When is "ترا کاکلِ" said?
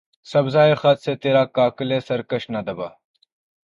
1.21-1.91